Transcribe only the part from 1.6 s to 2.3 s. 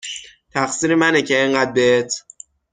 بهت